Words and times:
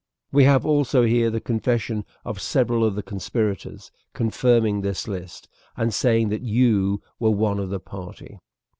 We 0.31 0.45
have 0.45 0.65
also 0.65 1.03
here 1.03 1.29
the 1.29 1.39
confession 1.39 2.05
of 2.25 2.41
several 2.41 2.83
of 2.83 2.95
the 2.95 3.03
conspirators 3.03 3.91
confirming 4.15 4.81
this 4.81 5.07
list, 5.07 5.47
and 5.77 5.93
saying 5.93 6.29
that 6.29 6.41
you 6.41 7.03
were 7.19 7.29
one 7.29 7.59
of 7.59 7.69
the 7.69 7.79
party." 7.79 8.39